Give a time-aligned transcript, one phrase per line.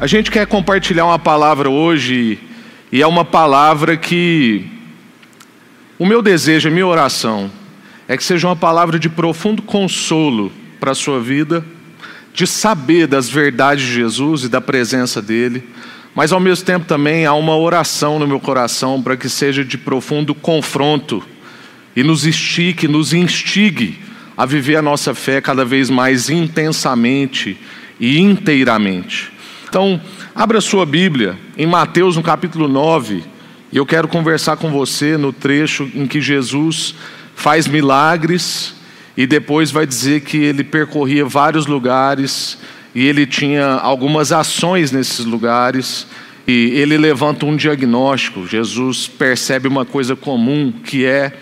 [0.00, 2.38] A gente quer compartilhar uma palavra hoje,
[2.90, 4.64] e é uma palavra que
[5.98, 7.50] o meu desejo, a minha oração,
[8.08, 10.50] é que seja uma palavra de profundo consolo
[10.80, 11.62] para a sua vida,
[12.32, 15.62] de saber das verdades de Jesus e da presença dele,
[16.14, 19.76] mas ao mesmo tempo também há uma oração no meu coração para que seja de
[19.76, 21.22] profundo confronto
[21.94, 23.98] e nos estique, nos instigue
[24.34, 27.58] a viver a nossa fé cada vez mais intensamente
[28.00, 29.39] e inteiramente.
[29.70, 30.00] Então,
[30.34, 33.22] abra sua Bíblia em Mateus, no capítulo 9,
[33.70, 36.92] e eu quero conversar com você no trecho em que Jesus
[37.36, 38.74] faz milagres
[39.16, 42.58] e depois vai dizer que ele percorria vários lugares
[42.96, 46.04] e ele tinha algumas ações nesses lugares
[46.48, 48.48] e ele levanta um diagnóstico.
[48.48, 51.32] Jesus percebe uma coisa comum que é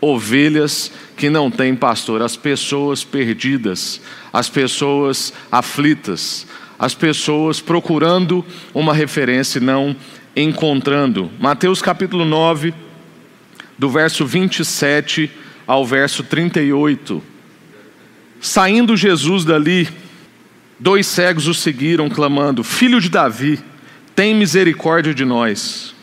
[0.00, 4.00] ovelhas que não têm pastor, as pessoas perdidas,
[4.32, 6.46] as pessoas aflitas,
[6.80, 8.42] as pessoas procurando
[8.72, 9.94] uma referência e não
[10.34, 11.30] encontrando.
[11.38, 12.72] Mateus capítulo 9,
[13.78, 15.30] do verso 27
[15.66, 17.22] ao verso 38.
[18.40, 19.86] Saindo Jesus dali,
[20.78, 23.60] dois cegos o seguiram, clamando: Filho de Davi,
[24.16, 25.94] tem misericórdia de nós.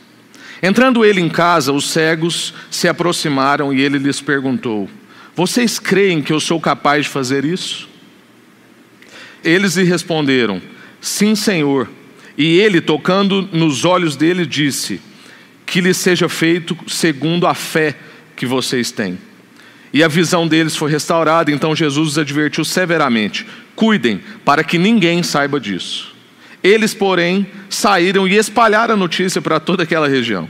[0.61, 4.87] Entrando ele em casa, os cegos se aproximaram e ele lhes perguntou:
[5.35, 7.86] Vocês creem que eu sou capaz de fazer isso?
[9.47, 10.61] Eles lhe responderam:
[10.99, 11.89] Sim, Senhor.
[12.37, 14.99] E ele, tocando nos olhos dele, disse:
[15.65, 17.95] Que lhe seja feito segundo a fé
[18.35, 19.17] que vocês têm.
[19.93, 25.23] E a visão deles foi restaurada, então Jesus os advertiu severamente: Cuidem, para que ninguém
[25.23, 26.13] saiba disso.
[26.61, 30.49] Eles, porém, saíram e espalharam a notícia para toda aquela região.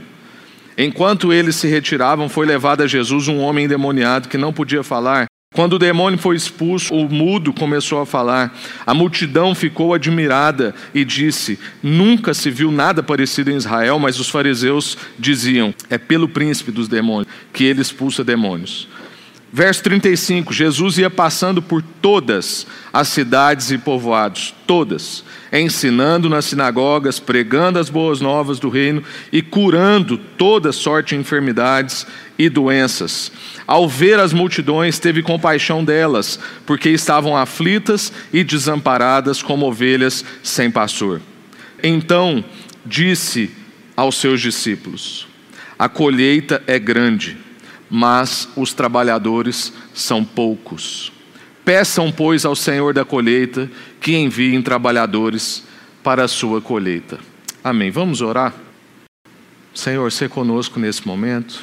[0.76, 5.27] Enquanto eles se retiravam, foi levado a Jesus um homem endemoniado que não podia falar
[5.54, 8.56] quando o demônio foi expulso, o mudo começou a falar.
[8.86, 14.28] A multidão ficou admirada e disse: Nunca se viu nada parecido em Israel, mas os
[14.28, 18.88] fariseus diziam: É pelo príncipe dos demônios que ele expulsa demônios.
[19.50, 27.18] Verso 35: Jesus ia passando por todas as cidades e povoados, todas, ensinando nas sinagogas,
[27.18, 32.06] pregando as boas novas do reino e curando toda sorte de enfermidades
[32.38, 33.32] e doenças.
[33.66, 40.70] Ao ver as multidões, teve compaixão delas, porque estavam aflitas e desamparadas como ovelhas sem
[40.70, 41.22] pastor.
[41.82, 42.44] Então
[42.84, 43.50] disse
[43.96, 45.26] aos seus discípulos:
[45.78, 47.47] A colheita é grande
[47.90, 51.12] mas os trabalhadores são poucos.
[51.64, 55.64] Peçam, pois, ao Senhor da colheita que enviem trabalhadores
[56.02, 57.18] para a sua colheita.
[57.62, 57.90] Amém.
[57.90, 58.54] Vamos orar?
[59.74, 61.62] Senhor, se conosco nesse momento,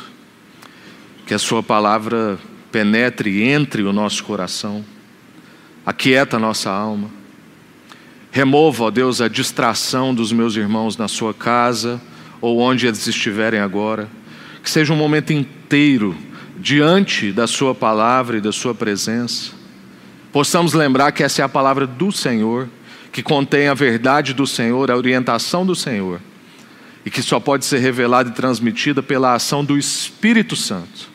[1.25, 2.37] que a Sua palavra
[2.71, 4.85] penetre e entre o nosso coração,
[5.85, 7.09] aquieta a nossa alma,
[8.31, 11.99] remova, ó Deus, a distração dos meus irmãos na Sua casa
[12.39, 14.07] ou onde eles estiverem agora
[14.65, 15.31] que seja um momento
[16.57, 19.51] diante da Sua palavra e da Sua presença.
[20.31, 22.67] Possamos lembrar que essa é a palavra do Senhor,
[23.11, 26.19] que contém a verdade do Senhor, a orientação do Senhor,
[27.05, 31.09] e que só pode ser revelada e transmitida pela ação do Espírito Santo,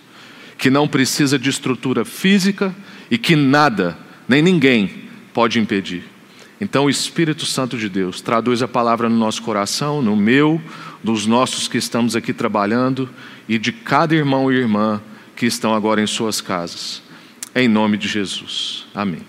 [0.57, 2.75] que não precisa de estrutura física
[3.11, 6.05] e que nada, nem ninguém, pode impedir.
[6.61, 10.61] Então, o Espírito Santo de Deus traduz a palavra no nosso coração, no meu,
[11.03, 13.09] dos nossos que estamos aqui trabalhando
[13.49, 15.01] e de cada irmão e irmã
[15.35, 17.03] que estão agora em suas casas.
[17.55, 18.87] Em nome de Jesus.
[18.95, 19.21] Amém.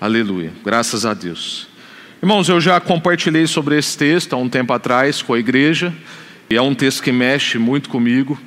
[0.00, 0.52] Aleluia.
[0.64, 1.68] Graças a Deus.
[2.22, 5.92] Irmãos, eu já compartilhei sobre esse texto há um tempo atrás com a igreja,
[6.48, 8.40] e é um texto que mexe muito comigo.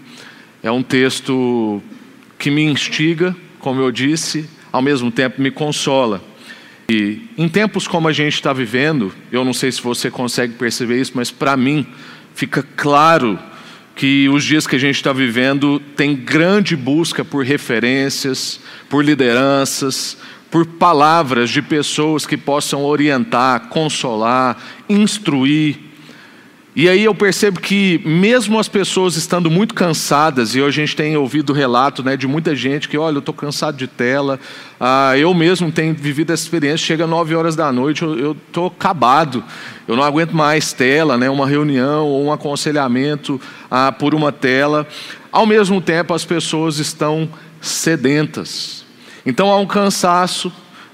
[0.63, 1.81] É um texto
[2.37, 6.23] que me instiga, como eu disse, ao mesmo tempo me consola.
[6.89, 10.99] E em tempos como a gente está vivendo, eu não sei se você consegue perceber
[10.99, 11.85] isso, mas para mim
[12.39, 13.37] fica claro
[13.97, 20.17] que os dias que a gente está vivendo tem grande busca por referências, por lideranças,
[20.49, 24.57] por palavras de pessoas que possam orientar, consolar,
[24.87, 25.77] instruir,
[26.79, 31.17] e aí eu percebo que mesmo as pessoas estando muito cansadas, e a gente tem
[31.17, 34.39] ouvido relato né, de muita gente que, olha, eu estou cansado de tela,
[34.79, 39.43] ah, eu mesmo tenho vivido essa experiência, chega nove horas da noite, eu estou acabado,
[39.89, 44.87] eu não aguento mais tela, né, uma reunião ou um aconselhamento ah, por uma tela.
[45.33, 47.27] Ao mesmo tempo, as pessoas estão
[47.59, 48.85] sedentas.
[49.25, 50.49] Então há um cansaço,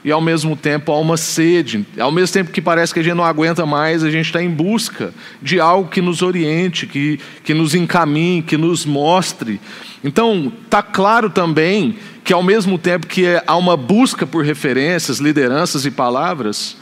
[0.06, 1.84] e ao mesmo tempo há uma sede.
[1.98, 4.52] Ao mesmo tempo que parece que a gente não aguenta mais, a gente está em
[4.52, 5.12] busca
[5.42, 9.60] de algo que nos oriente, que, que nos encaminhe, que nos mostre.
[10.04, 15.88] Então, está claro também que ao mesmo tempo que há uma busca por referências, lideranças
[15.88, 16.78] e palavras,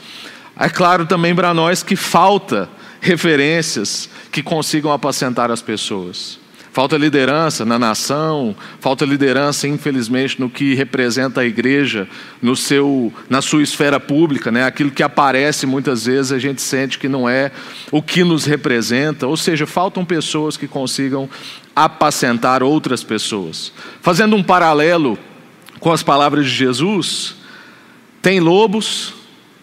[0.59, 6.42] É claro também para nós que falta referências que consigam apacentar as pessoas.
[6.73, 12.07] Falta liderança na nação, falta liderança, infelizmente, no que representa a igreja,
[12.41, 14.65] no seu, na sua esfera pública, né?
[14.65, 17.51] aquilo que aparece muitas vezes a gente sente que não é
[17.91, 21.29] o que nos representa, ou seja, faltam pessoas que consigam
[21.75, 23.71] apacentar outras pessoas.
[24.01, 25.15] Fazendo um paralelo
[25.79, 27.35] com as palavras de Jesus,
[28.19, 29.13] tem lobos,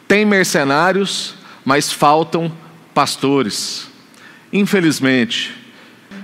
[0.07, 1.35] tem mercenários,
[1.65, 2.53] mas faltam
[2.95, 3.89] pastores.
[4.53, 5.59] Infelizmente,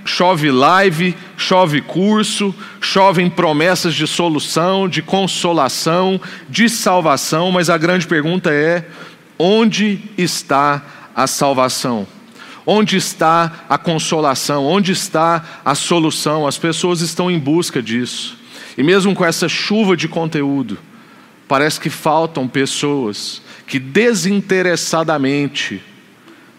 [0.07, 8.07] chove live, chove curso, chovem promessas de solução, de consolação, de salvação, mas a grande
[8.07, 8.85] pergunta é:
[9.37, 10.81] onde está
[11.15, 12.07] a salvação?
[12.65, 14.65] Onde está a consolação?
[14.65, 16.47] Onde está a solução?
[16.47, 18.37] As pessoas estão em busca disso.
[18.77, 20.77] E mesmo com essa chuva de conteúdo,
[21.47, 25.81] parece que faltam pessoas que desinteressadamente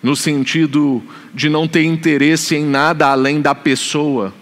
[0.02, 1.02] no sentido
[1.34, 4.32] de não ter interesse em nada além da pessoa,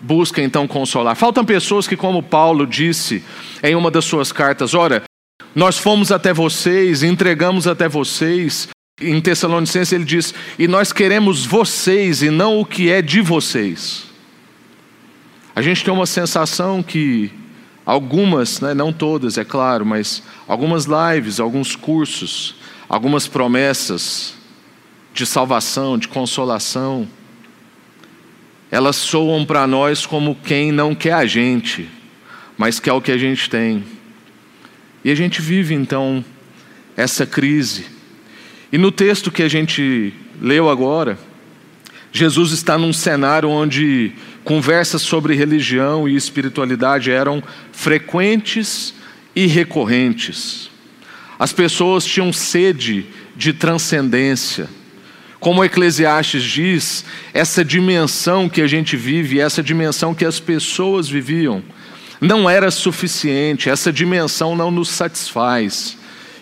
[0.00, 1.16] busca então consolar.
[1.16, 3.22] Faltam pessoas que, como Paulo disse
[3.62, 5.02] em uma das suas cartas, ora,
[5.54, 8.68] nós fomos até vocês, entregamos até vocês.
[9.00, 14.04] Em Tessalonicenses ele diz: e nós queremos vocês e não o que é de vocês.
[15.54, 17.30] A gente tem uma sensação que
[17.84, 22.54] algumas, né, não todas, é claro, mas algumas lives, alguns cursos,
[22.88, 24.34] algumas promessas,
[25.12, 27.08] de salvação, de consolação,
[28.70, 31.88] elas soam para nós como quem não quer a gente,
[32.56, 33.84] mas quer o que a gente tem.
[35.04, 36.24] E a gente vive então
[36.96, 37.86] essa crise.
[38.72, 41.18] E no texto que a gente leu agora,
[42.12, 44.12] Jesus está num cenário onde
[44.44, 47.42] conversas sobre religião e espiritualidade eram
[47.72, 48.94] frequentes
[49.34, 50.70] e recorrentes.
[51.38, 54.68] As pessoas tinham sede de transcendência
[55.40, 61.62] como Eclesiastes diz, essa dimensão que a gente vive, essa dimensão que as pessoas viviam,
[62.20, 65.96] não era suficiente, essa dimensão não nos satisfaz.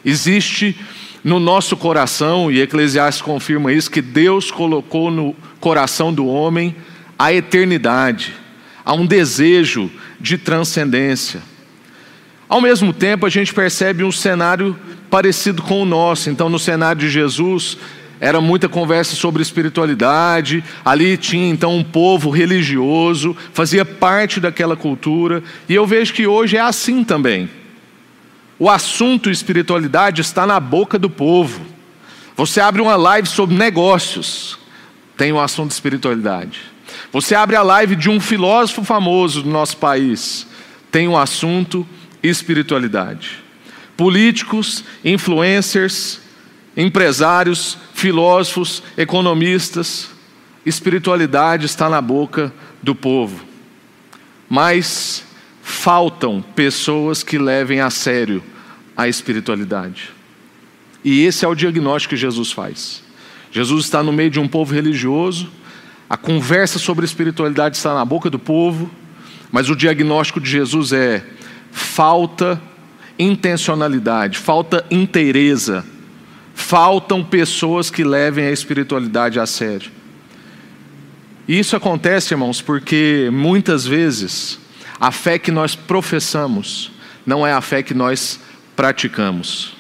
[0.05, 0.77] Existe
[1.23, 6.75] no nosso coração, e Eclesiastes confirma isso, que Deus colocou no coração do homem
[7.17, 8.35] a eternidade,
[8.85, 9.91] há um desejo
[10.21, 11.41] de transcendência.
[12.49, 14.77] Ao mesmo tempo, a gente percebe um cenário
[15.11, 16.31] parecido com o nosso.
[16.31, 17.77] Então, no cenário de Jesus,
[18.21, 20.65] era muita conversa sobre espiritualidade.
[20.85, 25.43] Ali tinha então um povo religioso, fazia parte daquela cultura.
[25.69, 27.49] E eu vejo que hoje é assim também.
[28.59, 31.61] O assunto espiritualidade está na boca do povo.
[32.37, 34.59] Você abre uma live sobre negócios,
[35.17, 36.61] tem o um assunto espiritualidade.
[37.13, 40.47] Você abre a live de um filósofo famoso do nosso país,
[40.91, 41.87] tem um assunto
[42.23, 43.43] espiritualidade.
[43.97, 46.21] Políticos, influencers,
[46.79, 50.09] empresários, filósofos, economistas,
[50.65, 53.45] espiritualidade está na boca do povo.
[54.49, 55.25] Mas
[55.61, 58.41] faltam pessoas que levem a sério
[58.97, 60.11] a espiritualidade.
[61.05, 63.03] E esse é o diagnóstico que Jesus faz.
[63.51, 65.51] Jesus está no meio de um povo religioso,
[66.09, 68.89] a conversa sobre espiritualidade está na boca do povo,
[69.51, 71.25] mas o diagnóstico de Jesus é
[71.73, 72.61] falta
[73.19, 75.85] intencionalidade, falta inteireza
[76.59, 79.93] faltam pessoas que levem a espiritualidade a sério.
[81.47, 84.59] E isso acontece, irmãos, porque muitas vezes
[85.01, 86.91] a fé que nós professamos
[87.25, 88.41] não é a fé que nós
[88.75, 89.77] praticamos.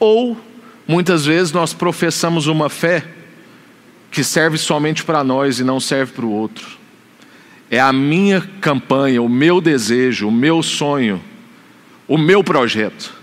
[0.00, 0.38] Ou
[0.86, 3.06] muitas vezes nós professamos uma fé
[4.10, 6.66] que serve somente para nós e não serve para o outro.
[7.70, 11.22] É a minha campanha, o meu desejo, o meu sonho,
[12.08, 13.14] o meu projeto.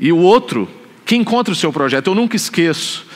[0.00, 0.68] E o outro
[1.04, 2.08] que encontra o seu projeto.
[2.08, 3.06] Eu nunca esqueço,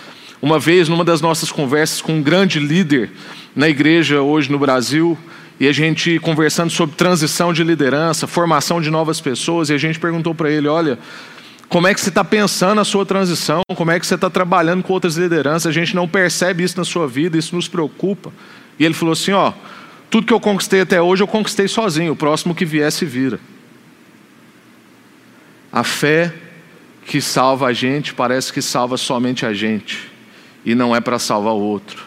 [0.41, 3.11] uma vez, numa das nossas conversas com um grande líder
[3.55, 5.19] na igreja hoje no Brasil,
[5.59, 9.99] e a gente conversando sobre transição de liderança, formação de novas pessoas, e a gente
[9.99, 10.99] perguntou para ele: olha,
[11.69, 13.63] como é que você está pensando a sua transição?
[13.75, 15.67] Como é que você está trabalhando com outras lideranças?
[15.67, 18.33] A gente não percebe isso na sua vida, isso nos preocupa.
[18.79, 19.53] E ele falou assim: ó,
[20.09, 23.41] tudo que eu conquistei até hoje eu conquistei sozinho, o próximo que viesse vira.
[25.73, 26.33] A fé
[27.09, 30.11] que salva a gente parece que salva somente a gente
[30.65, 32.05] e não é para salvar o outro.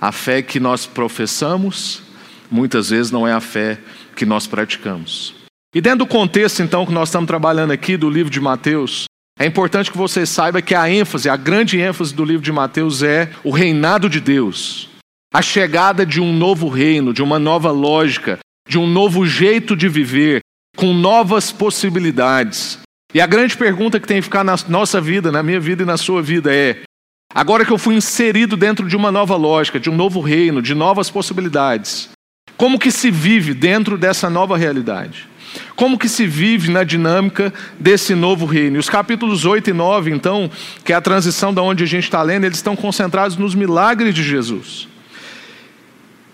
[0.00, 2.02] A fé que nós professamos
[2.48, 3.78] muitas vezes não é a fé
[4.14, 5.34] que nós praticamos.
[5.74, 9.06] E dentro do contexto então que nós estamos trabalhando aqui do livro de Mateus,
[9.36, 13.02] é importante que você saiba que a ênfase, a grande ênfase do livro de Mateus
[13.02, 14.88] é o reinado de Deus.
[15.34, 19.88] A chegada de um novo reino, de uma nova lógica, de um novo jeito de
[19.88, 20.38] viver,
[20.76, 22.83] com novas possibilidades.
[23.14, 25.86] E a grande pergunta que tem que ficar na nossa vida, na minha vida e
[25.86, 26.82] na sua vida é:
[27.32, 30.74] agora que eu fui inserido dentro de uma nova lógica, de um novo reino, de
[30.74, 32.10] novas possibilidades,
[32.56, 35.28] como que se vive dentro dessa nova realidade?
[35.76, 38.80] Como que se vive na dinâmica desse novo reino?
[38.80, 40.50] Os capítulos 8 e 9, então,
[40.84, 44.12] que é a transição da onde a gente está lendo, eles estão concentrados nos milagres
[44.12, 44.88] de Jesus.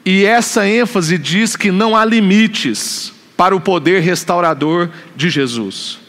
[0.07, 6.00] E essa ênfase diz que não há limites para o poder restaurador de Jesus.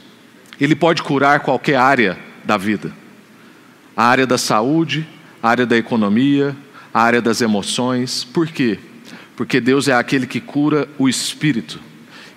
[0.61, 2.15] Ele pode curar qualquer área
[2.45, 2.93] da vida.
[3.97, 5.07] A área da saúde,
[5.41, 6.55] a área da economia,
[6.93, 8.23] a área das emoções.
[8.23, 8.77] Por quê?
[9.35, 11.79] Porque Deus é aquele que cura o espírito.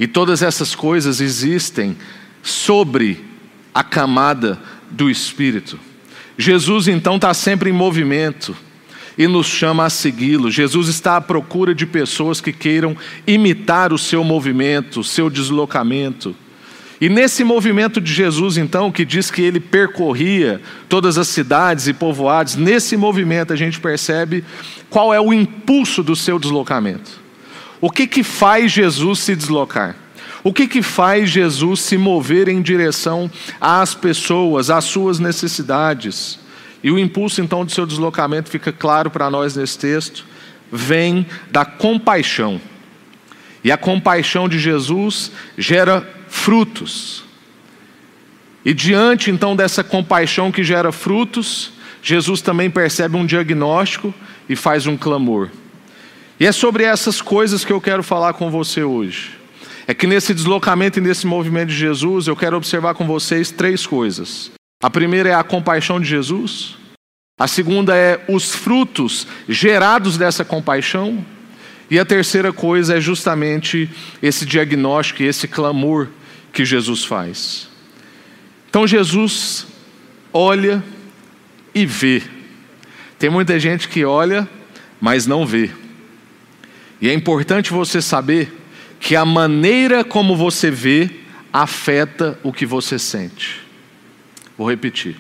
[0.00, 1.98] E todas essas coisas existem
[2.42, 3.22] sobre
[3.74, 4.58] a camada
[4.90, 5.78] do espírito.
[6.38, 8.56] Jesus então está sempre em movimento
[9.18, 10.50] e nos chama a segui-lo.
[10.50, 16.34] Jesus está à procura de pessoas que queiram imitar o seu movimento, o seu deslocamento.
[17.04, 20.58] E nesse movimento de Jesus, então, que diz que ele percorria
[20.88, 24.42] todas as cidades e povoados, nesse movimento a gente percebe
[24.88, 27.20] qual é o impulso do seu deslocamento.
[27.78, 29.94] O que que faz Jesus se deslocar?
[30.42, 33.30] O que que faz Jesus se mover em direção
[33.60, 36.38] às pessoas, às suas necessidades?
[36.82, 40.24] E o impulso então do seu deslocamento fica claro para nós nesse texto,
[40.72, 42.58] vem da compaixão.
[43.62, 47.24] E a compaixão de Jesus gera frutos.
[48.66, 51.72] E diante então dessa compaixão que gera frutos,
[52.02, 54.12] Jesus também percebe um diagnóstico
[54.46, 55.48] e faz um clamor.
[56.38, 59.30] E é sobre essas coisas que eu quero falar com você hoje.
[59.86, 63.86] É que nesse deslocamento e nesse movimento de Jesus, eu quero observar com vocês três
[63.86, 64.50] coisas.
[64.82, 66.76] A primeira é a compaixão de Jesus.
[67.40, 71.24] A segunda é os frutos gerados dessa compaixão.
[71.90, 73.88] E a terceira coisa é justamente
[74.22, 76.08] esse diagnóstico e esse clamor
[76.54, 77.68] que Jesus faz.
[78.70, 79.66] Então Jesus
[80.32, 80.82] olha
[81.74, 82.22] e vê.
[83.18, 84.48] Tem muita gente que olha,
[85.00, 85.70] mas não vê.
[87.00, 88.52] E é importante você saber
[89.00, 91.10] que a maneira como você vê
[91.52, 93.60] afeta o que você sente.
[94.56, 95.16] Vou repetir.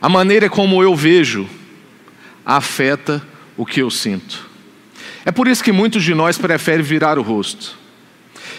[0.00, 1.48] A maneira como eu vejo
[2.44, 3.22] afeta
[3.56, 4.48] o que eu sinto.
[5.24, 7.81] É por isso que muitos de nós preferem virar o rosto.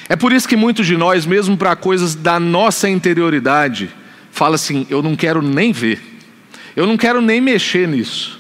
[0.10, 3.90] É por isso que muitos de nós, mesmo para coisas da nossa interioridade,
[4.32, 6.02] fala assim: eu não quero nem ver,
[6.76, 8.40] eu não quero nem mexer nisso.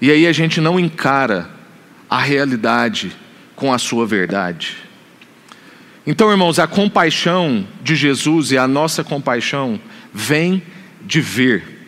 [0.00, 1.48] E aí a gente não encara
[2.10, 3.12] a realidade
[3.54, 4.76] com a sua verdade.
[6.04, 9.80] Então, irmãos, a compaixão de Jesus e a nossa compaixão
[10.12, 10.60] vem
[11.00, 11.86] de ver.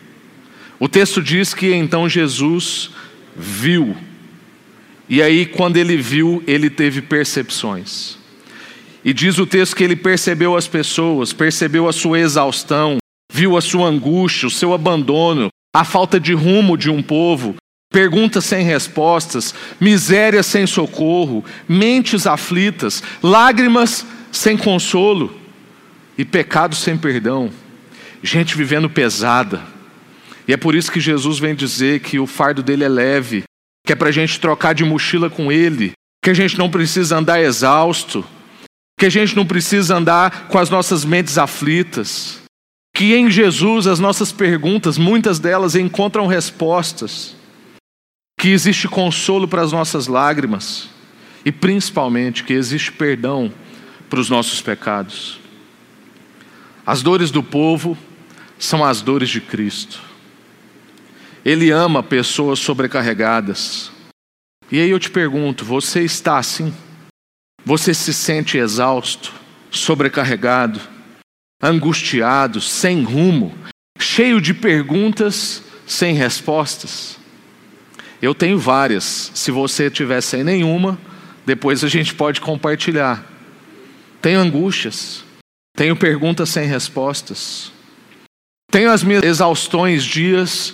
[0.79, 2.91] O texto diz que então Jesus
[3.35, 3.95] viu
[5.07, 8.17] e aí, quando ele viu, ele teve percepções.
[9.03, 12.97] E diz o texto que ele percebeu as pessoas, percebeu a sua exaustão,
[13.31, 17.55] viu a sua angústia, o seu abandono, a falta de rumo de um povo,
[17.91, 25.39] perguntas sem respostas, miséria sem socorro, mentes aflitas, lágrimas sem consolo
[26.17, 27.51] e pecado sem perdão,
[28.23, 29.61] gente vivendo pesada.
[30.47, 33.43] E é por isso que Jesus vem dizer que o fardo dele é leve
[33.85, 37.17] que é para a gente trocar de mochila com Ele, que a gente não precisa
[37.17, 38.25] andar exausto,
[38.99, 42.41] que a gente não precisa andar com as nossas mentes aflitas,
[42.95, 47.35] que em Jesus as nossas perguntas, muitas delas encontram respostas,
[48.39, 50.89] que existe consolo para as nossas lágrimas
[51.45, 53.53] e principalmente que existe perdão
[54.09, 55.39] para os nossos pecados.
[56.85, 57.97] As dores do povo
[58.57, 60.14] são as dores de Cristo.
[61.45, 63.91] Ele ama pessoas sobrecarregadas.
[64.71, 66.73] E aí eu te pergunto: você está assim?
[67.63, 69.31] Você se sente exausto,
[69.69, 70.81] sobrecarregado,
[71.61, 73.55] angustiado, sem rumo,
[73.99, 77.19] cheio de perguntas sem respostas?
[78.19, 79.31] Eu tenho várias.
[79.35, 80.97] Se você tiver sem nenhuma,
[81.45, 83.23] depois a gente pode compartilhar.
[84.19, 85.23] Tenho angústias,
[85.77, 87.71] tenho perguntas sem respostas,
[88.71, 90.73] tenho as minhas exaustões, dias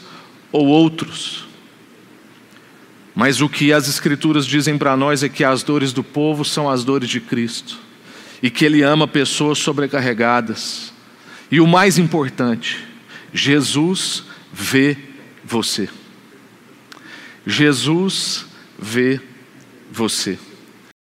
[0.51, 1.45] ou outros.
[3.15, 6.69] Mas o que as Escrituras dizem para nós é que as dores do povo são
[6.69, 7.77] as dores de Cristo,
[8.41, 10.93] e que Ele ama pessoas sobrecarregadas.
[11.51, 12.83] E o mais importante,
[13.33, 14.97] Jesus vê
[15.43, 15.89] você.
[17.45, 18.45] Jesus
[18.79, 19.19] vê
[19.91, 20.39] você.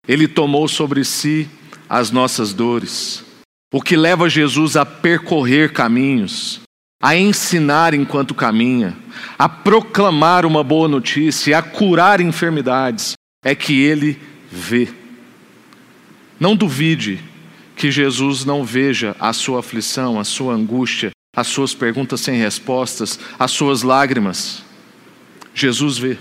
[0.08, 1.48] Ele tomou sobre si
[1.88, 3.24] as nossas dores,
[3.72, 6.60] o que leva Jesus a percorrer caminhos,
[7.02, 8.97] a ensinar enquanto caminha,
[9.37, 14.88] a proclamar uma boa notícia, a curar enfermidades, é que ele vê.
[16.38, 17.21] Não duvide
[17.75, 23.18] que Jesus não veja a sua aflição, a sua angústia, as suas perguntas sem respostas,
[23.37, 24.62] as suas lágrimas.
[25.52, 26.16] Jesus vê.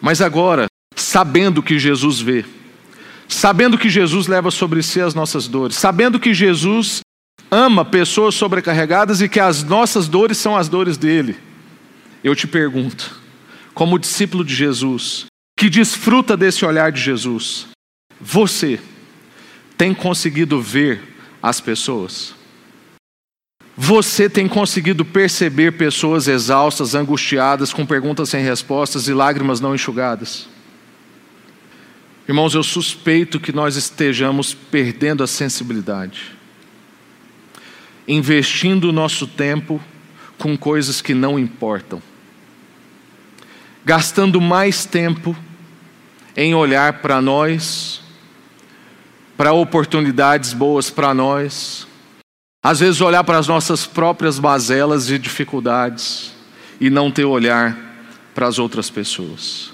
[0.00, 2.44] Mas agora, sabendo que Jesus vê,
[3.26, 7.00] sabendo que Jesus leva sobre si as nossas dores, sabendo que Jesus
[7.50, 11.36] ama pessoas sobrecarregadas e que as nossas dores são as dores dele,
[12.22, 13.20] eu te pergunto,
[13.74, 15.26] como discípulo de Jesus,
[15.56, 17.68] que desfruta desse olhar de Jesus,
[18.20, 18.80] você
[19.76, 21.00] tem conseguido ver
[21.42, 22.34] as pessoas?
[23.76, 30.48] Você tem conseguido perceber pessoas exaustas, angustiadas, com perguntas sem respostas e lágrimas não enxugadas?
[32.28, 36.36] Irmãos, eu suspeito que nós estejamos perdendo a sensibilidade,
[38.08, 39.78] investindo o nosso tempo
[40.38, 42.00] com coisas que não importam,
[43.84, 45.36] gastando mais tempo
[46.34, 48.00] em olhar para nós,
[49.36, 51.86] para oportunidades boas para nós,
[52.62, 56.32] às vezes olhar para as nossas próprias mazelas e dificuldades
[56.80, 57.76] e não ter olhar
[58.34, 59.70] para as outras pessoas.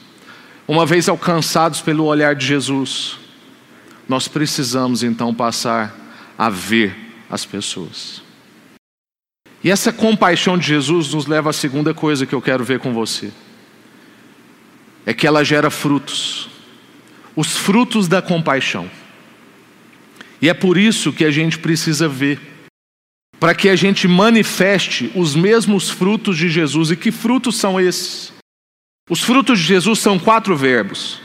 [0.66, 3.18] Uma vez alcançados pelo olhar de Jesus,
[4.08, 5.94] nós precisamos então passar
[6.36, 7.03] a ver
[7.34, 8.22] as pessoas.
[9.62, 12.94] E essa compaixão de Jesus nos leva à segunda coisa que eu quero ver com
[12.94, 13.32] você.
[15.04, 16.48] É que ela gera frutos.
[17.34, 18.88] Os frutos da compaixão.
[20.40, 22.40] E é por isso que a gente precisa ver
[23.40, 26.92] para que a gente manifeste os mesmos frutos de Jesus.
[26.92, 28.32] E que frutos são esses?
[29.10, 31.20] Os frutos de Jesus são quatro verbos.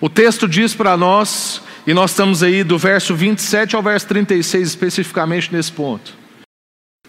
[0.00, 4.68] O texto diz para nós, e nós estamos aí do verso 27 ao verso 36,
[4.68, 6.14] especificamente nesse ponto.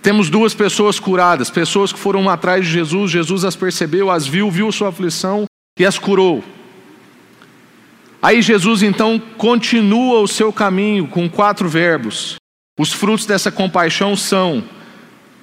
[0.02, 4.50] Temos duas pessoas curadas, pessoas que foram atrás de Jesus, Jesus as percebeu, as viu,
[4.50, 5.46] viu sua aflição
[5.78, 6.44] e as curou.
[8.24, 12.38] Aí Jesus então continua o seu caminho com quatro verbos.
[12.80, 14.64] Os frutos dessa compaixão são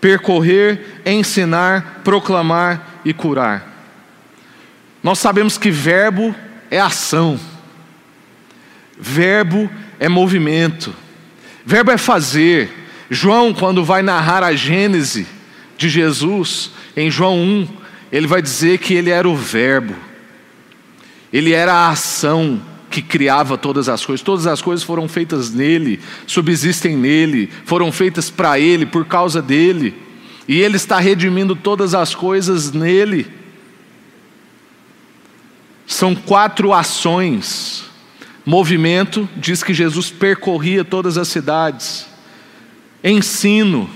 [0.01, 3.87] percorrer, ensinar, proclamar e curar.
[5.01, 6.35] Nós sabemos que verbo
[6.73, 7.39] é ação,
[8.99, 10.95] verbo é movimento,
[11.65, 12.71] verbo é fazer.
[13.11, 15.27] João, quando vai narrar a Gênese
[15.79, 17.69] de Jesus, em João 1,
[18.13, 19.95] ele vai dizer que ele era o Verbo,
[21.33, 24.25] ele era a ação, que criava todas as coisas.
[24.25, 29.95] Todas as coisas foram feitas nele, subsistem nele, foram feitas para ele, por causa dele.
[30.47, 33.27] E ele está redimindo todas as coisas nele.
[35.87, 37.85] São quatro ações.
[38.49, 42.07] Movimento diz que Jesus percorria todas as cidades.
[43.05, 43.91] Ensino.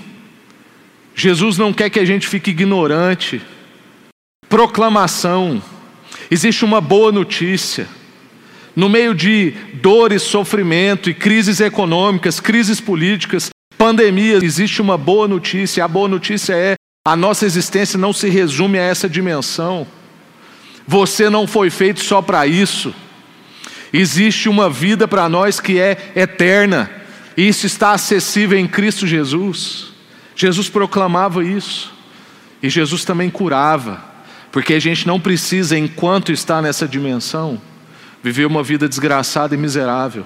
[1.15, 3.41] Jesus não quer que a gente fique ignorante.
[4.47, 5.59] Proclamação.
[6.29, 7.87] Existe uma boa notícia
[8.75, 15.83] no meio de dores, sofrimento e crises econômicas, crises políticas, pandemia, existe uma boa notícia.
[15.83, 19.87] A boa notícia é: a nossa existência não se resume a essa dimensão.
[20.85, 22.93] Você não foi feito só para isso.
[23.93, 26.89] Existe uma vida para nós que é eterna,
[27.37, 29.93] e isso está acessível em Cristo Jesus.
[30.35, 31.93] Jesus proclamava isso,
[32.61, 34.03] e Jesus também curava,
[34.51, 37.61] porque a gente não precisa, enquanto está nessa dimensão,
[38.23, 40.25] viver uma vida desgraçada e miserável.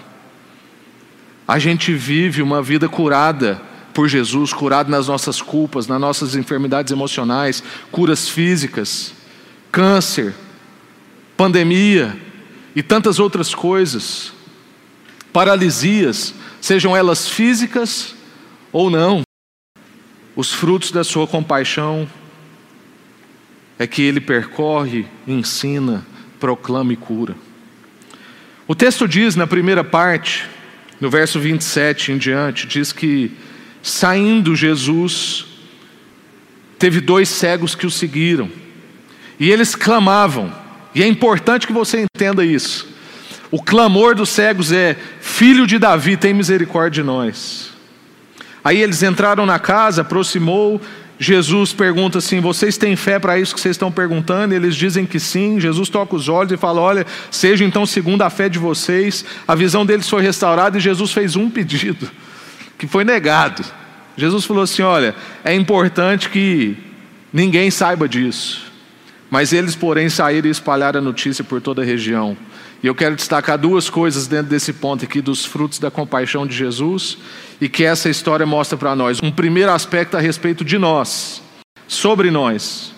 [1.46, 3.62] A gente vive uma vida curada
[3.94, 9.14] por Jesus, curado nas nossas culpas, nas nossas enfermidades emocionais, curas físicas,
[9.72, 10.34] câncer,
[11.36, 12.27] pandemia
[12.78, 14.32] e tantas outras coisas,
[15.34, 18.14] paralisias, sejam elas físicas
[18.72, 19.24] ou não.
[20.36, 22.08] Os frutos da sua compaixão
[23.80, 26.06] é que ele percorre, ensina,
[26.40, 27.36] proclama e cura.
[28.68, 30.48] O texto diz na primeira parte,
[31.02, 33.32] no verso 27 em diante, diz que
[33.82, 35.48] saindo Jesus,
[36.78, 38.52] teve dois cegos que o seguiram,
[39.40, 40.67] e eles clamavam,
[40.98, 42.88] e é importante que você entenda isso.
[43.52, 47.70] O clamor dos cegos é: Filho de Davi, tem misericórdia de nós.
[48.64, 50.82] Aí eles entraram na casa, aproximou,
[51.20, 54.56] Jesus pergunta assim: Vocês têm fé para isso que vocês estão perguntando?
[54.56, 55.60] Eles dizem que sim.
[55.60, 59.24] Jesus toca os olhos e fala: Olha, seja então segundo a fé de vocês.
[59.48, 62.10] A visão deles foi restaurada e Jesus fez um pedido,
[62.76, 63.64] que foi negado.
[64.18, 65.14] Jesus falou assim: Olha,
[65.46, 66.76] é importante que
[67.32, 68.67] ninguém saiba disso.
[69.30, 72.38] Mas eles, porém, saíram e espalharam a notícia por toda a região.
[72.82, 76.56] E eu quero destacar duas coisas dentro desse ponto aqui dos frutos da compaixão de
[76.56, 77.18] Jesus
[77.60, 79.20] e que essa história mostra para nós.
[79.22, 81.42] Um primeiro aspecto a respeito de nós,
[81.88, 82.94] sobre nós.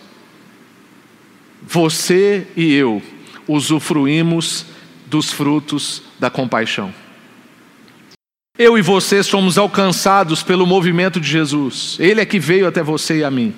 [1.66, 3.02] Você e eu
[3.48, 4.66] usufruímos
[5.08, 6.94] dos frutos da compaixão.
[8.58, 11.96] Eu e você somos alcançados pelo movimento de Jesus.
[12.00, 13.54] Ele é que veio até você e a mim.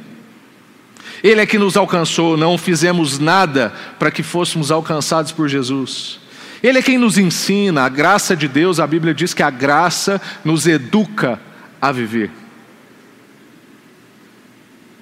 [1.23, 6.19] Ele é que nos alcançou, não fizemos nada para que fôssemos alcançados por Jesus.
[6.63, 10.21] Ele é quem nos ensina, a graça de Deus, a Bíblia diz que a graça
[10.43, 11.39] nos educa
[11.81, 12.31] a viver.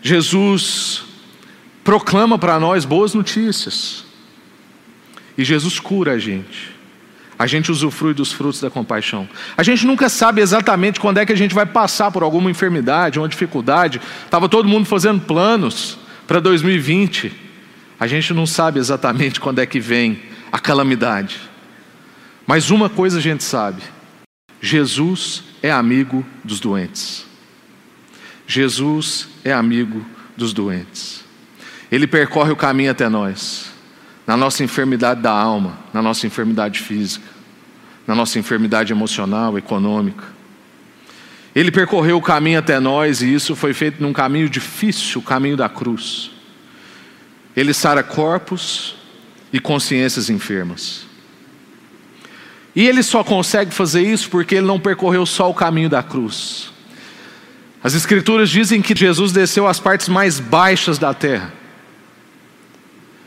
[0.01, 1.03] Jesus
[1.84, 4.05] proclama para nós boas notícias.
[5.38, 6.77] E Jesus cura a gente.
[7.38, 9.27] A gente usufrui dos frutos da compaixão.
[9.55, 13.19] A gente nunca sabe exatamente quando é que a gente vai passar por alguma enfermidade,
[13.19, 14.01] uma dificuldade.
[14.25, 15.98] Estava todo mundo fazendo planos
[16.29, 17.33] para 2020.
[17.99, 21.41] A gente não sabe exatamente quando é que vem a calamidade.
[22.45, 23.81] Mas uma coisa a gente sabe:
[24.61, 27.25] Jesus é amigo dos doentes.
[28.45, 30.05] Jesus é amigo
[30.37, 31.25] dos doentes.
[31.91, 33.71] Ele percorre o caminho até nós,
[34.27, 37.25] na nossa enfermidade da alma, na nossa enfermidade física,
[38.05, 40.38] na nossa enfermidade emocional, econômica.
[41.55, 45.57] Ele percorreu o caminho até nós e isso foi feito num caminho difícil, o caminho
[45.57, 46.31] da cruz.
[47.55, 48.95] Ele sara corpos
[49.51, 51.07] e consciências enfermas.
[52.75, 56.71] E ele só consegue fazer isso porque ele não percorreu só o caminho da cruz.
[57.83, 61.53] As Escrituras dizem que Jesus desceu às partes mais baixas da terra.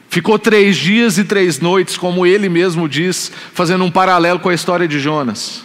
[0.08, 4.54] Ficou três dias e três noites, como ele mesmo diz, fazendo um paralelo com a
[4.54, 5.64] história de Jonas.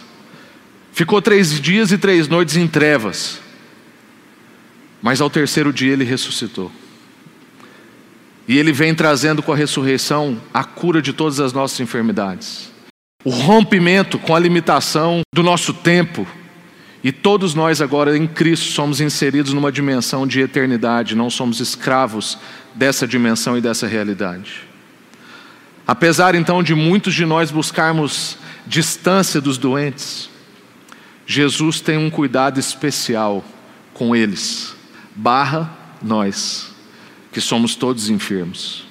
[0.98, 3.40] Ficou três dias e três noites em trevas.
[5.00, 6.72] Mas ao terceiro dia ele ressuscitou.
[8.48, 12.76] E ele vem trazendo com a ressurreição a cura de todas as nossas enfermidades
[13.24, 16.26] o rompimento com a limitação do nosso tempo.
[17.04, 22.38] E todos nós agora em Cristo somos inseridos numa dimensão de eternidade, não somos escravos
[22.74, 24.62] dessa dimensão e dessa realidade.
[25.86, 30.30] Apesar então de muitos de nós buscarmos distância dos doentes,
[31.30, 33.44] Jesus tem um cuidado especial
[33.92, 34.74] com eles,
[35.14, 35.70] barra
[36.02, 36.70] nós,
[37.30, 38.86] que somos todos enfermos.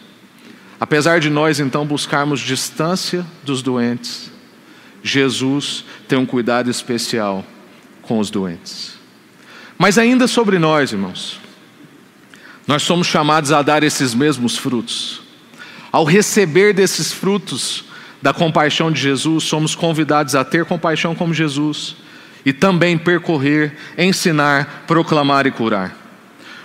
[0.79, 4.31] Apesar de nós então buscarmos distância dos doentes,
[5.01, 7.43] Jesus tem um cuidado especial
[8.03, 8.93] com os doentes.
[9.75, 11.39] Mas ainda sobre nós, irmãos,
[12.67, 15.23] nós somos chamados a dar esses mesmos frutos.
[15.91, 17.85] Ao receber desses frutos
[18.21, 21.95] da compaixão de Jesus, somos convidados a ter compaixão como Jesus
[22.45, 25.95] e também percorrer, ensinar, proclamar e curar.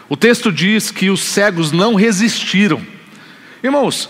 [0.08, 2.80] O texto diz que os cegos não resistiram
[3.62, 4.08] Irmãos,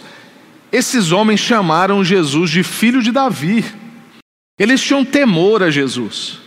[0.72, 3.64] esses homens chamaram Jesus de filho de Davi.
[4.59, 6.38] Eles tinham temor a Jesus.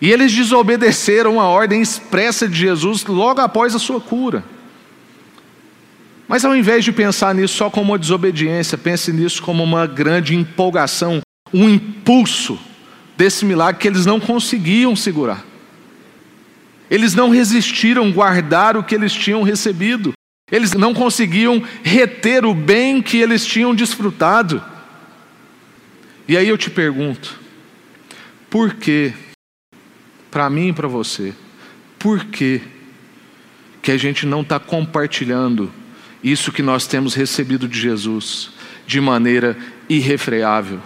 [0.00, 4.44] E eles desobedeceram a ordem expressa de Jesus logo após a sua cura.
[6.28, 10.34] Mas ao invés de pensar nisso só como uma desobediência, pense nisso como uma grande
[10.34, 11.20] empolgação,
[11.52, 12.58] um impulso
[13.16, 15.44] desse milagre que eles não conseguiam segurar.
[16.90, 20.12] Eles não resistiram guardar o que eles tinham recebido.
[20.50, 24.62] Eles não conseguiam reter o bem que eles tinham desfrutado.
[26.28, 27.40] E aí eu te pergunto,
[28.50, 29.12] por que,
[30.30, 31.32] para mim e para você,
[31.98, 32.60] por que,
[33.80, 35.72] que a gente não está compartilhando
[36.22, 38.50] isso que nós temos recebido de Jesus
[38.86, 39.56] de maneira
[39.88, 40.80] irrefreável?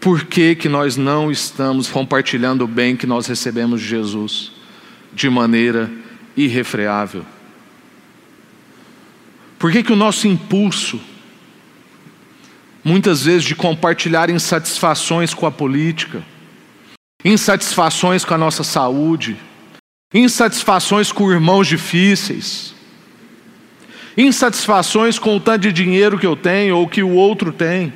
[0.00, 4.52] Por que, que nós não estamos compartilhando o bem que nós recebemos de Jesus
[5.12, 5.90] de maneira
[6.36, 7.24] irrefreável?
[9.58, 11.00] Por que, que o nosso impulso,
[12.84, 16.22] muitas vezes de compartilhar insatisfações com a política,
[17.24, 19.36] insatisfações com a nossa saúde,
[20.14, 22.72] insatisfações com irmãos difíceis,
[24.16, 27.92] insatisfações com o tanto de dinheiro que eu tenho ou que o outro tem.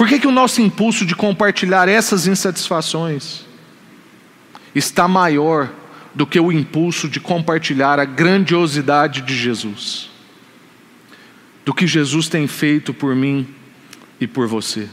[0.00, 3.44] Por que, que o nosso impulso de compartilhar essas insatisfações
[4.74, 5.70] está maior
[6.14, 10.08] do que o impulso de compartilhar a grandiosidade de Jesus?
[11.64, 13.46] do que Jesus tem feito por mim
[14.20, 14.88] e por você.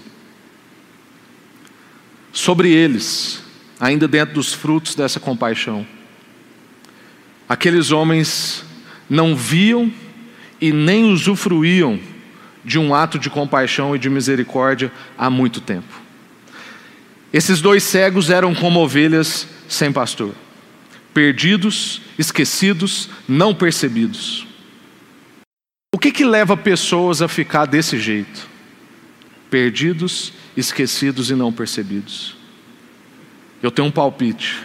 [2.32, 3.42] Sobre eles,
[3.80, 5.88] ainda dentro dos frutos dessa compaixão,
[7.48, 8.64] aqueles homens
[9.10, 9.92] não viam
[10.62, 12.00] e nem usufruíam
[12.68, 16.02] de um ato de compaixão e de misericórdia há muito tempo.
[17.32, 20.34] Esses dois cegos eram como ovelhas sem pastor,
[21.14, 24.46] perdidos, esquecidos, não percebidos.
[25.96, 28.46] O que, que leva pessoas a ficar desse jeito?
[29.50, 32.36] Perdidos, esquecidos e não percebidos.
[33.64, 34.62] Eu tenho um palpite.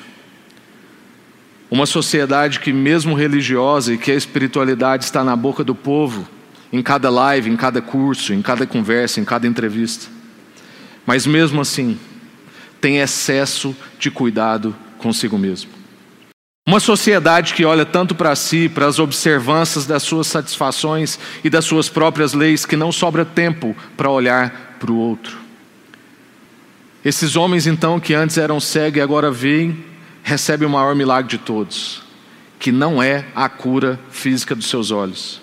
[1.70, 6.28] Uma sociedade que, mesmo religiosa, e que a espiritualidade está na boca do povo,
[6.72, 10.06] em cada live, em cada curso, em cada conversa, em cada entrevista.
[11.06, 11.98] Mas mesmo assim,
[12.80, 15.70] tem excesso de cuidado consigo mesmo.
[16.66, 21.64] Uma sociedade que olha tanto para si, para as observâncias das suas satisfações e das
[21.64, 25.38] suas próprias leis, que não sobra tempo para olhar para o outro.
[27.04, 29.84] Esses homens, então, que antes eram cegos e agora veem,
[30.22, 32.00] recebem o maior milagre de todos,
[32.60, 35.41] que não é a cura física dos seus olhos,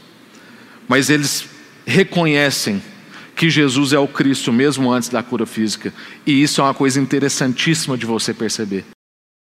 [0.90, 1.48] mas eles
[1.86, 2.82] reconhecem
[3.34, 5.94] que Jesus é o Cristo mesmo antes da cura física,
[6.26, 8.84] e isso é uma coisa interessantíssima de você perceber.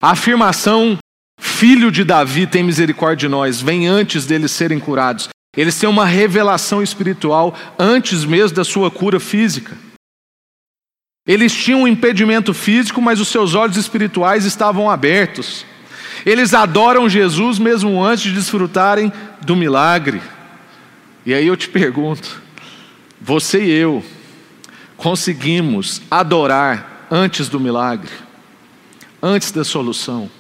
[0.01, 0.97] A afirmação
[1.39, 5.29] Filho de Davi, tem misericórdia de nós, vem antes deles serem curados.
[5.57, 9.77] Eles têm uma revelação espiritual antes mesmo da sua cura física.
[11.27, 15.65] Eles tinham um impedimento físico, mas os seus olhos espirituais estavam abertos.
[16.25, 19.13] Eles adoram Jesus mesmo antes de desfrutarem
[19.45, 20.21] do milagre.
[21.29, 22.41] E aí eu te pergunto:
[23.21, 24.03] você e eu
[24.97, 28.11] conseguimos adorar antes do milagre,
[29.23, 30.31] antes da solução?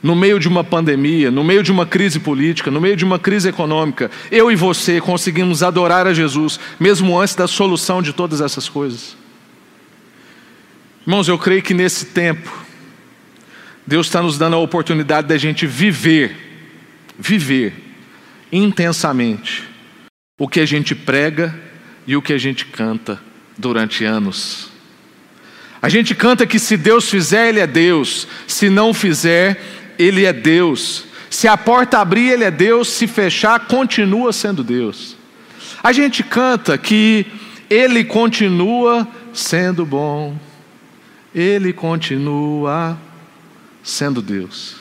[0.00, 3.20] no meio de uma pandemia, no meio de uma crise política, no meio de uma
[3.20, 8.40] crise econômica, eu e você conseguimos adorar a Jesus, mesmo antes da solução de todas
[8.40, 9.16] essas coisas.
[11.06, 12.52] Irmãos, eu creio que nesse tempo,
[13.86, 16.36] Deus está nos dando a oportunidade da gente viver,
[17.16, 17.72] viver
[18.50, 19.71] intensamente
[20.38, 21.54] o que a gente prega
[22.06, 23.20] e o que a gente canta
[23.56, 24.70] durante anos.
[25.80, 29.60] A gente canta que se Deus fizer, Ele é Deus, se não fizer,
[29.98, 31.04] ele é Deus.
[31.30, 32.88] Se a porta abrir, Ele é Deus.
[32.88, 35.16] Se fechar, continua sendo Deus.
[35.82, 37.26] A gente canta que
[37.68, 40.36] Ele continua sendo bom.
[41.34, 42.98] Ele continua
[43.82, 44.76] sendo Deus.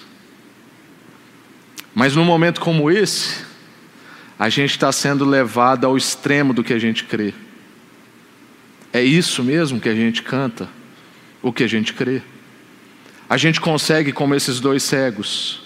[1.93, 3.45] Mas num momento como esse,
[4.41, 7.33] a gente está sendo levado ao extremo do que a gente crê.
[8.91, 10.67] É isso mesmo que a gente canta,
[11.41, 12.21] o que a gente crê
[13.31, 15.61] a gente consegue, como esses dois cegos,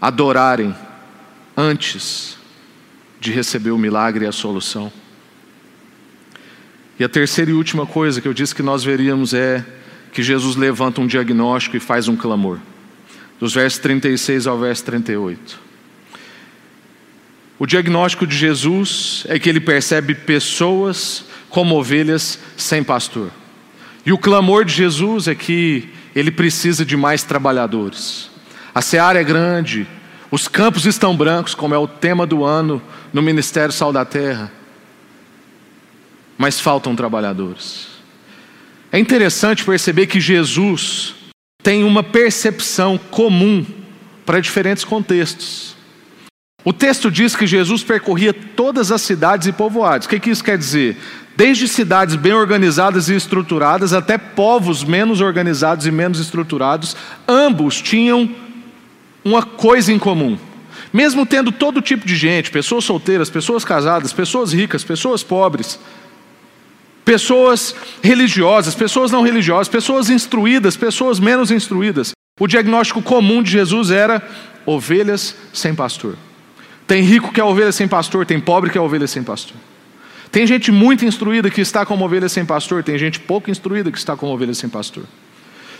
[0.00, 0.72] adorarem
[1.56, 2.38] antes
[3.18, 4.92] de receber o milagre e a solução.
[6.96, 9.66] E a terceira e última coisa que eu disse que nós veríamos é
[10.12, 12.60] que Jesus levanta um diagnóstico e faz um clamor.
[13.40, 15.58] Dos versos 36 ao verso 38.
[17.58, 23.30] O diagnóstico de Jesus é que ele percebe pessoas como ovelhas sem pastor.
[24.06, 28.30] E o clamor de Jesus é que ele precisa de mais trabalhadores.
[28.74, 29.86] A seara é grande,
[30.30, 34.52] os campos estão brancos, como é o tema do ano no Ministério Sal da Terra,
[36.36, 37.88] mas faltam trabalhadores.
[38.92, 41.14] É interessante perceber que Jesus
[41.62, 43.66] tem uma percepção comum
[44.24, 45.77] para diferentes contextos.
[46.68, 50.06] O texto diz que Jesus percorria todas as cidades e povoados.
[50.06, 50.98] O que, que isso quer dizer?
[51.34, 56.94] Desde cidades bem organizadas e estruturadas até povos menos organizados e menos estruturados,
[57.26, 58.28] ambos tinham
[59.24, 60.36] uma coisa em comum.
[60.92, 65.80] Mesmo tendo todo tipo de gente, pessoas solteiras, pessoas casadas, pessoas ricas, pessoas pobres,
[67.02, 72.12] pessoas religiosas, pessoas não religiosas, pessoas instruídas, pessoas menos instruídas.
[72.38, 74.22] O diagnóstico comum de Jesus era
[74.66, 76.27] ovelhas sem pastor.
[76.88, 79.56] Tem rico que é ovelha sem pastor, tem pobre que é ovelha sem pastor.
[80.32, 83.98] Tem gente muito instruída que está como ovelha sem pastor, tem gente pouco instruída que
[83.98, 85.04] está como ovelha sem pastor.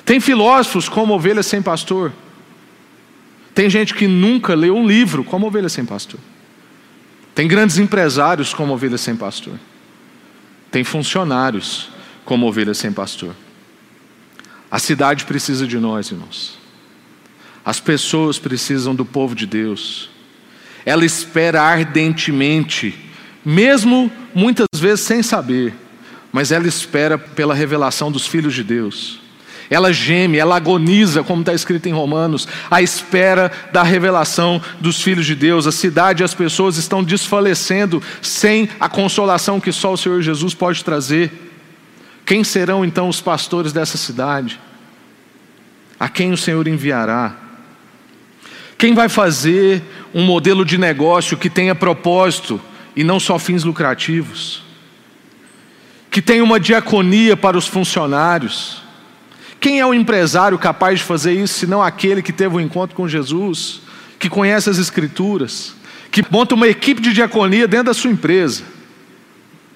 [0.04, 2.12] Tem filósofos como ovelha sem pastor.
[3.54, 6.20] Tem gente que nunca leu um livro como ovelha sem pastor.
[7.34, 9.54] Tem grandes empresários como ovelha sem pastor.
[10.70, 11.88] Tem funcionários
[12.22, 13.34] como ovelha sem pastor.
[14.70, 16.58] A cidade precisa de nós, irmãos.
[17.64, 20.10] As pessoas precisam do povo de Deus.
[20.88, 22.98] Ela espera ardentemente
[23.44, 25.74] mesmo muitas vezes sem saber,
[26.32, 29.20] mas ela espera pela revelação dos filhos de Deus.
[29.68, 35.26] Ela geme, ela agoniza, como está escrito em Romanos, à espera da revelação dos filhos
[35.26, 35.66] de Deus.
[35.66, 40.54] A cidade e as pessoas estão desfalecendo sem a consolação que só o Senhor Jesus
[40.54, 41.30] pode trazer.
[42.24, 44.58] Quem serão então os pastores dessa cidade?
[46.00, 47.36] A quem o Senhor enviará?
[48.78, 49.82] Quem vai fazer
[50.14, 52.60] um modelo de negócio que tenha propósito?
[52.98, 54.60] e não só fins lucrativos.
[56.10, 58.82] Que tem uma diaconia para os funcionários.
[59.60, 63.06] Quem é o empresário capaz de fazer isso, senão aquele que teve um encontro com
[63.06, 63.82] Jesus,
[64.18, 65.76] que conhece as Escrituras,
[66.10, 68.64] que monta uma equipe de diaconia dentro da sua empresa,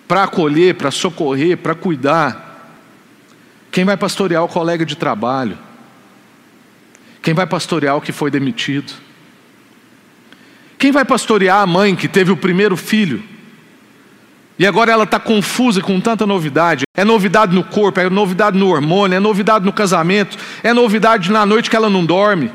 [0.09, 2.75] para acolher, para socorrer, para cuidar?
[3.71, 5.57] Quem vai pastorear o colega de trabalho?
[7.23, 8.93] Quem vai pastorear o que foi demitido?
[10.83, 13.23] Quem vai pastorear a mãe que teve o primeiro filho
[14.59, 16.83] E agora ela está confusa com tanta novidade.
[16.93, 21.47] É novidade no corpo, é novidade no hormônio, é novidade no casamento, é novidade na
[21.47, 22.51] noite que ela não dorme.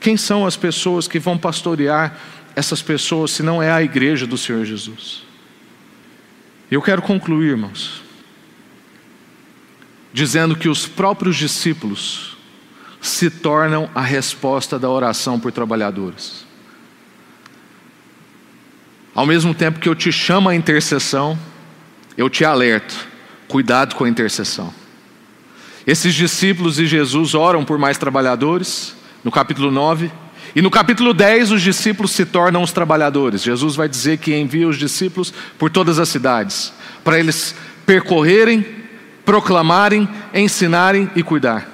[0.00, 2.16] Quem são as pessoas que vão pastorear
[2.56, 5.24] essas pessoas se não é a igreja do Senhor Jesus?
[6.70, 8.02] Eu quero concluir, irmãos,
[10.10, 12.38] dizendo que os próprios discípulos
[12.98, 16.47] se tornam a resposta da oração por trabalhadores.
[19.18, 21.36] Ao mesmo tempo que eu te chamo à intercessão,
[22.16, 22.94] eu te alerto:
[23.48, 24.72] cuidado com a intercessão.
[25.84, 30.08] Esses discípulos e Jesus oram por mais trabalhadores, no capítulo 9.
[30.54, 33.42] E no capítulo 10, os discípulos se tornam os trabalhadores.
[33.42, 38.64] Jesus vai dizer que envia os discípulos por todas as cidades, para eles percorrerem,
[39.24, 41.68] proclamarem, ensinarem e cuidar.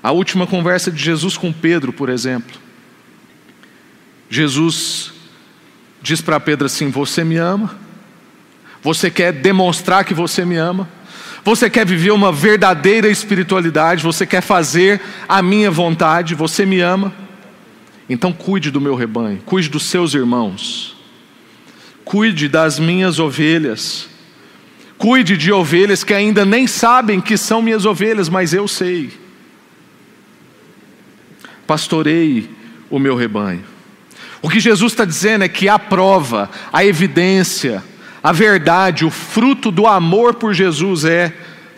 [0.00, 2.60] A última conversa de Jesus com Pedro, por exemplo.
[4.30, 5.13] Jesus
[6.04, 7.76] diz para Pedro assim: Você me ama?
[8.82, 10.88] Você quer demonstrar que você me ama?
[11.42, 14.02] Você quer viver uma verdadeira espiritualidade?
[14.02, 16.34] Você quer fazer a minha vontade?
[16.34, 17.12] Você me ama?
[18.08, 20.94] Então cuide do meu rebanho, cuide dos seus irmãos,
[22.04, 24.06] cuide das minhas ovelhas,
[24.98, 29.24] cuide de ovelhas que ainda nem sabem que são minhas ovelhas, mas eu sei
[31.66, 32.48] pastorei
[32.90, 33.73] o meu rebanho.
[34.44, 37.82] O que Jesus está dizendo é que a prova, a evidência,
[38.22, 41.34] a verdade, o fruto do amor por Jesus é: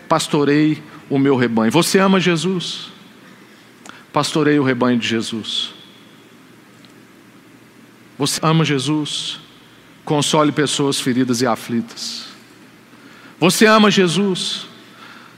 [0.09, 1.71] pastorei o meu rebanho.
[1.71, 2.89] Você ama Jesus?
[4.11, 5.69] Pastorei o rebanho de Jesus.
[8.17, 9.39] Você ama Jesus?
[10.03, 12.25] Console pessoas feridas e aflitas.
[13.39, 14.67] Você ama Jesus?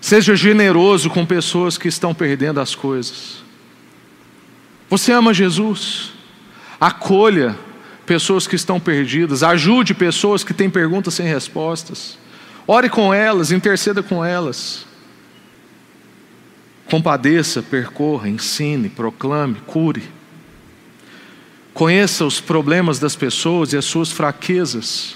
[0.01, 3.43] Seja generoso com pessoas que estão perdendo as coisas.
[4.89, 6.17] Você ama Jesus?
[6.79, 7.55] Acolha
[8.05, 12.17] pessoas que estão perdidas, ajude pessoas que têm perguntas sem respostas.
[12.65, 14.85] Ore com elas, interceda com elas.
[16.89, 20.03] Compadeça, percorra, ensine, proclame, cure.
[21.73, 25.15] Conheça os problemas das pessoas e as suas fraquezas.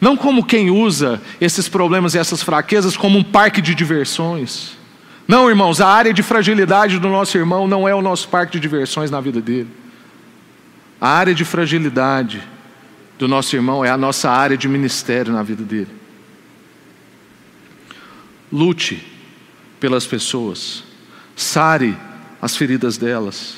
[0.00, 4.76] Não como quem usa esses problemas e essas fraquezas como um parque de diversões.
[5.26, 8.60] Não, irmãos, a área de fragilidade do nosso irmão não é o nosso parque de
[8.60, 9.85] diversões na vida dele.
[11.00, 12.42] A área de fragilidade
[13.18, 15.90] do nosso irmão é a nossa área de ministério na vida dele.
[18.52, 19.04] Lute
[19.78, 20.84] pelas pessoas,
[21.34, 21.96] sare
[22.40, 23.56] as feridas delas,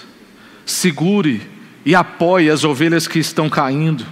[0.65, 1.43] segure
[1.85, 4.05] e apoie as ovelhas que estão caindo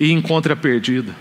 [0.00, 1.14] e encontre a perdida.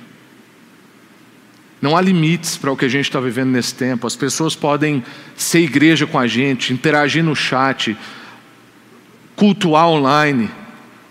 [1.82, 4.06] Não há limites para o que a gente está vivendo nesse tempo.
[4.06, 5.04] As pessoas podem
[5.36, 7.98] ser igreja com a gente, interagir no chat,
[9.36, 10.50] cultuar online,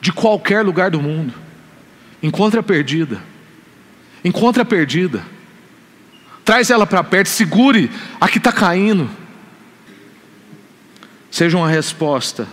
[0.01, 1.35] de qualquer lugar do mundo.
[2.23, 3.21] Encontre a perdida.
[4.25, 5.25] Encontre a perdida.
[6.45, 9.09] Traz ela para perto, segure a que está caindo.
[11.31, 12.49] Seja uma resposta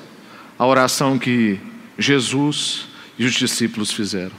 [0.57, 1.59] à oração que
[1.97, 4.35] Jesus e os discípulos fizeram.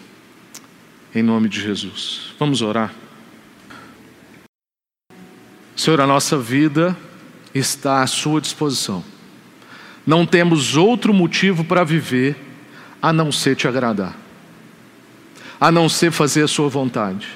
[1.14, 2.34] Em nome de Jesus.
[2.38, 2.92] Vamos orar.
[5.74, 6.96] Senhor, a nossa vida
[7.54, 9.02] está à Sua disposição.
[10.06, 12.36] Não temos outro motivo para viver
[13.00, 14.16] a não ser te agradar,
[15.60, 17.28] a não ser fazer a Sua vontade.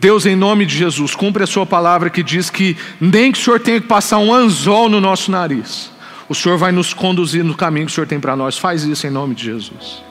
[0.00, 3.42] Deus, em nome de Jesus, cumpre a Sua palavra que diz que nem que o
[3.42, 5.90] Senhor tenha que passar um anzol no nosso nariz,
[6.28, 8.56] o Senhor vai nos conduzir no caminho que o Senhor tem para nós.
[8.56, 10.02] Faz isso em nome de Jesus.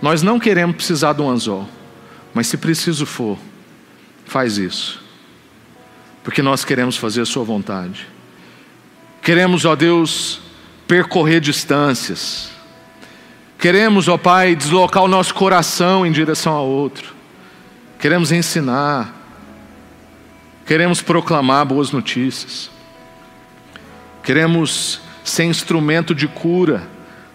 [0.00, 1.68] Nós não queremos precisar de um anzol,
[2.32, 3.38] mas se preciso for,
[4.24, 5.08] faz isso
[6.28, 8.06] porque nós queremos fazer a Sua vontade.
[9.22, 10.42] Queremos, ó Deus,
[10.86, 12.50] percorrer distâncias.
[13.58, 17.12] Queremos, ó Pai, deslocar o nosso coração em direção ao outro.
[17.98, 19.12] Queremos ensinar.
[20.64, 22.70] Queremos proclamar boas notícias.
[24.22, 26.86] Queremos ser instrumento de cura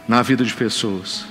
[0.08, 1.26] na vida de pessoas.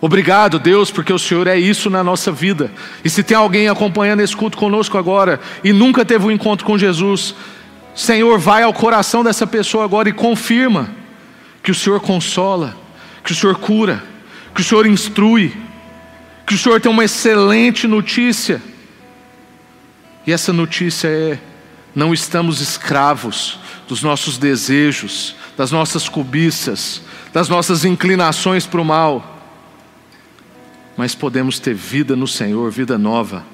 [0.00, 2.72] Obrigado, Deus, porque o Senhor é isso na nossa vida.
[3.04, 6.78] E se tem alguém acompanhando esse culto conosco agora e nunca teve um encontro com
[6.78, 7.34] Jesus,
[7.94, 10.90] Senhor, vai ao coração dessa pessoa agora e confirma
[11.62, 12.76] que o Senhor consola,
[13.22, 14.02] que o Senhor cura,
[14.54, 15.52] que o Senhor instrui,
[16.46, 18.60] que o Senhor tem uma excelente notícia.
[20.26, 21.38] E essa notícia é:
[21.94, 23.58] não estamos escravos
[23.88, 27.02] dos nossos desejos, das nossas cobiças,
[27.32, 29.32] das nossas inclinações para o mal
[30.96, 33.44] mas podemos ter vida no Senhor, vida nova.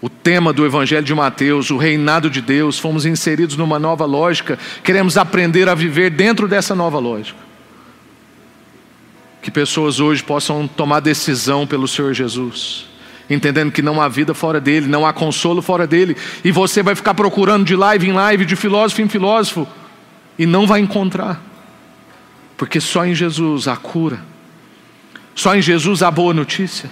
[0.00, 4.58] O tema do Evangelho de Mateus, o reinado de Deus, fomos inseridos numa nova lógica,
[4.82, 7.47] queremos aprender a viver dentro dessa nova lógica.
[9.40, 12.86] Que pessoas hoje possam tomar decisão pelo Senhor Jesus,
[13.30, 16.94] entendendo que não há vida fora dele, não há consolo fora dele, e você vai
[16.94, 19.66] ficar procurando de live em live, de filósofo em filósofo,
[20.38, 21.40] e não vai encontrar,
[22.56, 24.20] porque só em Jesus há cura,
[25.34, 26.90] só em Jesus há boa notícia,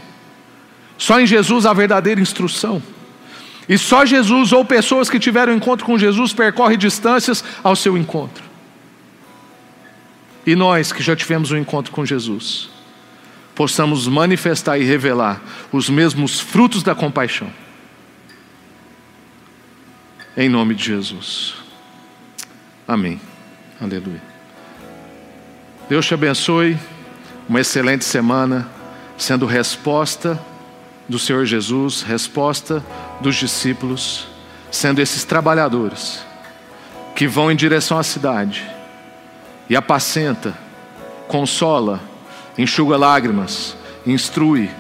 [0.97, 2.83] só em Jesus há verdadeira instrução.
[3.69, 8.46] E só Jesus ou pessoas que tiveram encontro com Jesus percorrem distâncias ao seu encontro.
[10.47, 12.71] E nós que já tivemos um encontro com Jesus,
[13.53, 15.43] possamos manifestar e revelar
[15.73, 17.51] os mesmos frutos da compaixão.
[20.37, 21.55] Em nome de Jesus.
[22.87, 23.21] Amém.
[23.81, 24.23] Aleluia.
[25.89, 26.79] Deus te abençoe.
[27.49, 28.69] Uma excelente semana,
[29.17, 30.39] sendo resposta
[31.09, 32.85] do Senhor Jesus, resposta
[33.21, 34.27] dos discípulos,
[34.71, 36.25] sendo esses trabalhadores
[37.15, 38.76] que vão em direção à cidade
[39.69, 40.57] e apacenta,
[41.29, 42.01] consola,
[42.57, 44.71] enxuga lágrimas, instrui,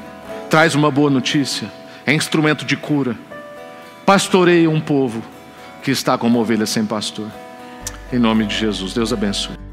[0.48, 1.70] traz uma boa notícia,
[2.06, 3.16] é instrumento de cura,
[4.04, 5.22] pastoreia um povo
[5.82, 7.26] que está como ovelha sem pastor.
[8.12, 9.65] Em nome de Jesus, Deus abençoe.